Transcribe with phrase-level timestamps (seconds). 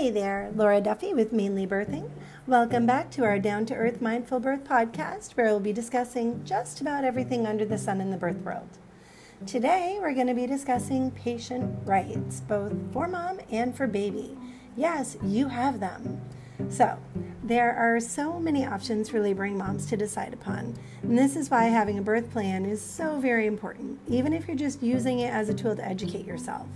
[0.00, 2.10] Hey there, Laura Duffy with Mainly Birthing.
[2.46, 6.80] Welcome back to our Down to Earth Mindful Birth podcast, where we'll be discussing just
[6.80, 8.78] about everything under the sun in the birth world.
[9.44, 14.38] Today, we're going to be discussing patient rights, both for mom and for baby.
[14.74, 16.22] Yes, you have them.
[16.70, 16.98] So,
[17.44, 21.64] there are so many options for laboring moms to decide upon, and this is why
[21.64, 25.50] having a birth plan is so very important, even if you're just using it as
[25.50, 26.68] a tool to educate yourself.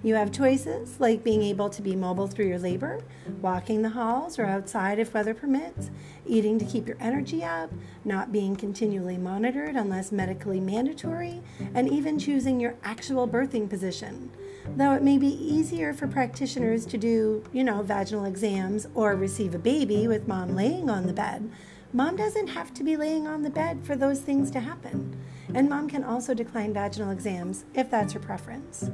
[0.00, 3.02] You have choices like being able to be mobile through your labor,
[3.42, 5.90] walking the halls or outside if weather permits,
[6.24, 7.72] eating to keep your energy up,
[8.04, 11.42] not being continually monitored unless medically mandatory,
[11.74, 14.30] and even choosing your actual birthing position.
[14.76, 19.54] Though it may be easier for practitioners to do, you know, vaginal exams or receive
[19.54, 21.50] a baby with mom laying on the bed,
[21.92, 25.16] mom doesn't have to be laying on the bed for those things to happen.
[25.54, 28.90] And mom can also decline vaginal exams if that's her preference.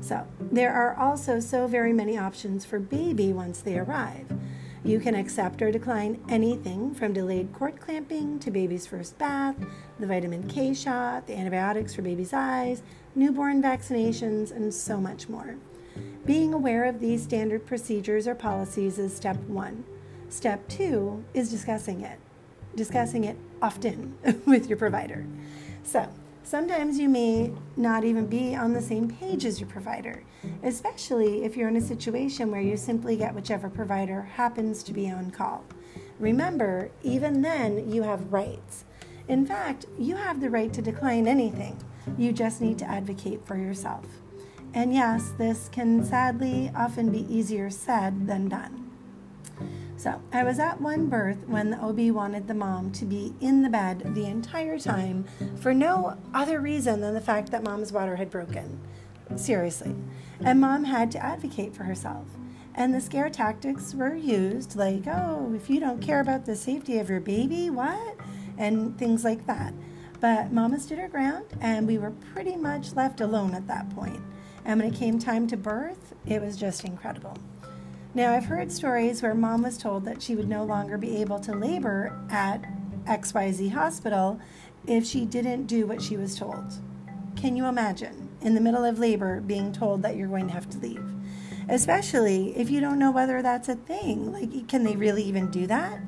[0.00, 4.26] So, there are also so very many options for baby once they arrive.
[4.84, 9.56] You can accept or decline anything from delayed cord clamping to baby's first bath,
[9.98, 12.82] the vitamin K shot, the antibiotics for baby's eyes,
[13.14, 15.56] newborn vaccinations, and so much more.
[16.24, 19.84] Being aware of these standard procedures or policies is step one.
[20.28, 22.20] Step two is discussing it,
[22.76, 25.26] discussing it often with your provider.
[25.82, 26.08] So,
[26.46, 30.22] Sometimes you may not even be on the same page as your provider,
[30.62, 35.10] especially if you're in a situation where you simply get whichever provider happens to be
[35.10, 35.64] on call.
[36.20, 38.84] Remember, even then, you have rights.
[39.26, 41.82] In fact, you have the right to decline anything.
[42.16, 44.06] You just need to advocate for yourself.
[44.72, 48.85] And yes, this can sadly often be easier said than done.
[49.98, 53.62] So I was at one birth when the OB wanted the mom to be in
[53.62, 55.24] the bed the entire time
[55.58, 58.78] for no other reason than the fact that mom's water had broken.
[59.36, 59.94] Seriously.
[60.40, 62.26] And mom had to advocate for herself.
[62.74, 66.98] And the scare tactics were used, like, oh, if you don't care about the safety
[66.98, 68.16] of your baby, what?
[68.58, 69.72] And things like that.
[70.20, 74.20] But mama stood her ground, and we were pretty much left alone at that point.
[74.66, 77.38] And when it came time to birth, it was just incredible.
[78.16, 81.38] Now, I've heard stories where mom was told that she would no longer be able
[81.40, 82.64] to labor at
[83.04, 84.40] XYZ hospital
[84.86, 86.64] if she didn't do what she was told.
[87.36, 90.70] Can you imagine in the middle of labor being told that you're going to have
[90.70, 91.04] to leave?
[91.68, 94.32] Especially if you don't know whether that's a thing.
[94.32, 96.00] Like, can they really even do that?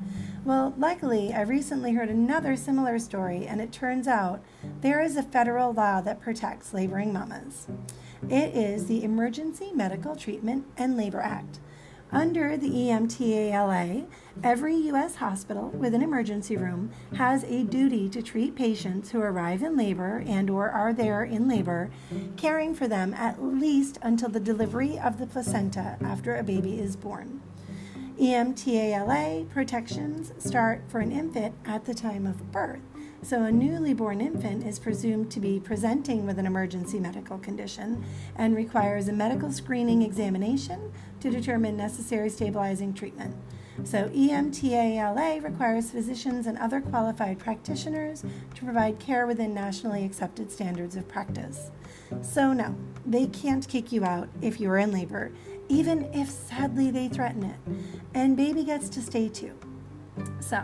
[0.43, 4.43] Well, luckily, I recently heard another similar story, and it turns out
[4.81, 7.67] there is a federal law that protects laboring mamas.
[8.27, 11.59] It is the Emergency Medical Treatment and Labor Act.
[12.11, 14.07] Under the EMTALA,
[14.43, 15.15] every U.S.
[15.15, 20.23] hospital with an emergency room has a duty to treat patients who arrive in labor
[20.25, 21.91] and or are there in labor,
[22.35, 26.95] caring for them at least until the delivery of the placenta after a baby is
[26.95, 27.41] born.
[28.19, 32.81] EMTALA protections start for an infant at the time of birth
[33.21, 38.03] so, a newly born infant is presumed to be presenting with an emergency medical condition
[38.37, 43.35] and requires a medical screening examination to determine necessary stabilizing treatment.
[43.83, 48.23] So, EMTALA requires physicians and other qualified practitioners
[48.55, 51.71] to provide care within nationally accepted standards of practice.
[52.21, 52.73] So, no,
[53.05, 55.31] they can't kick you out if you are in labor,
[55.67, 57.59] even if sadly they threaten it.
[58.13, 59.53] And baby gets to stay too.
[60.39, 60.63] So,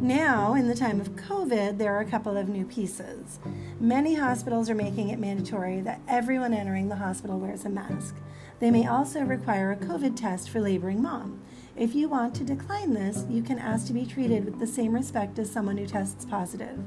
[0.00, 3.38] now, in the time of COVID, there are a couple of new pieces.
[3.80, 8.14] Many hospitals are making it mandatory that everyone entering the hospital wears a mask.
[8.58, 11.40] They may also require a COVID test for laboring mom.
[11.76, 14.92] If you want to decline this, you can ask to be treated with the same
[14.92, 16.78] respect as someone who tests positive.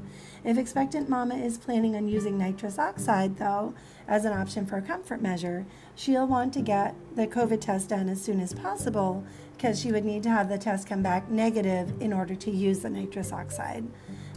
[0.44, 3.74] If expectant mama is planning on using nitrous oxide, though,
[4.06, 5.64] as an option for a comfort measure,
[5.94, 9.24] she'll want to get the COVID test done as soon as possible
[9.56, 12.80] because she would need to have the test come back negative in order to use
[12.80, 13.84] the nitrous oxide.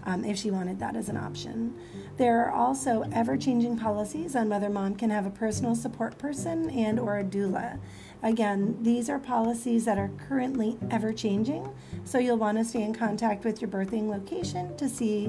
[0.07, 1.75] Um, if she wanted that as an option.
[2.15, 6.97] There are also ever-changing policies on whether mom can have a personal support person and
[6.97, 7.77] or a doula.
[8.23, 11.67] Again, these are policies that are currently ever-changing,
[12.05, 15.25] so you'll want to stay in contact with your birthing location to see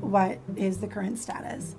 [0.00, 1.76] what is the current status.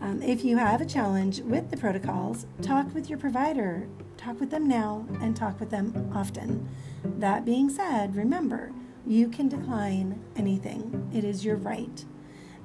[0.00, 3.86] Um, if you have a challenge with the protocols, talk with your provider.
[4.16, 6.68] Talk with them now and talk with them often.
[7.04, 8.72] That being said, remember,
[9.06, 12.04] you can decline anything, it is your right.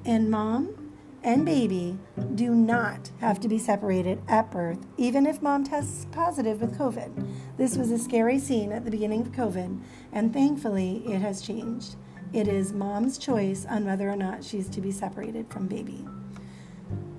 [0.06, 0.94] And mom
[1.24, 2.00] and baby
[2.34, 7.28] do not have to be separated at birth, even if mom tests positive with COVID.
[7.58, 9.80] This was a scary scene at the beginning of COVID,
[10.12, 11.96] and thankfully it has changed.
[12.34, 16.06] It is mom's choice on whether or not she's to be separated from baby.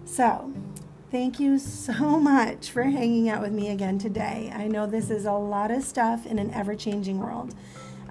[0.04, 0.52] So,
[1.12, 4.50] Thank you so much for hanging out with me again today.
[4.54, 7.54] I know this is a lot of stuff in an ever changing world.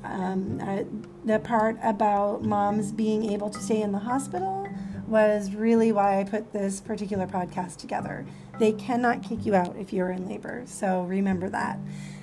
[0.03, 0.83] Um, uh,
[1.25, 4.67] the part about moms being able to stay in the hospital
[5.07, 8.25] was really why I put this particular podcast together.
[8.59, 11.79] They cannot kick you out if you're in labor, so remember that.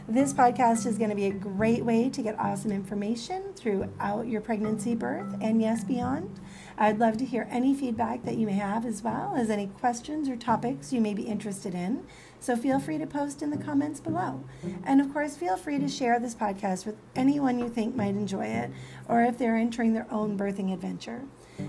[0.09, 4.41] This podcast is going to be a great way to get awesome information throughout your
[4.41, 6.41] pregnancy, birth, and yes, beyond.
[6.81, 10.29] I'd love to hear any feedback that you may have as well as any questions
[10.29, 12.07] or topics you may be interested in.
[12.39, 14.45] So feel free to post in the comments below.
[14.85, 18.47] And of course, feel free to share this podcast with anyone you think might enjoy
[18.47, 18.71] it
[19.09, 21.23] or if they're entering their own birthing adventure.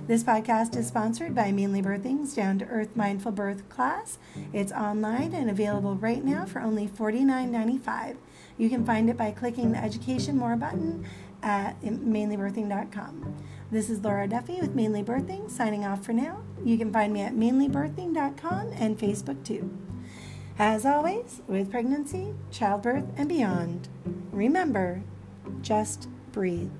[0.05, 4.19] This podcast is sponsored by Mainly Birthing's Down to Earth Mindful Birth class.
[4.53, 8.17] It's online and available right now for only $49.95.
[8.59, 11.07] You can find it by clicking the Education More button
[11.43, 13.35] at mainlybirthing.com.
[13.71, 16.43] This is Laura Duffy with Mainly Birthing signing off for now.
[16.63, 19.69] You can find me at mainlybirthing.com and Facebook too.
[20.57, 23.87] As always, with pregnancy, childbirth, and beyond,
[24.31, 25.03] remember
[25.61, 26.71] just breathe.